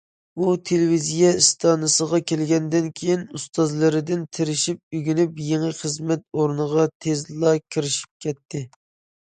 ئۇ 0.43 0.47
تېلېۋىزىيە 0.69 1.33
ئىستانسىسىغا 1.41 2.21
كەلگەندىن 2.31 2.87
كېيىن، 3.01 3.27
ئۇستازلىرىدىن 3.41 4.25
تىرىشىپ 4.39 4.99
ئۆگىنىپ، 5.01 5.45
يېڭى 5.51 5.71
خىزمەت 5.83 6.27
ئورنىغا 6.41 6.89
تېزلا 7.07 7.57
كىرىشىپ 7.77 8.15
كەتتى. 8.29 8.67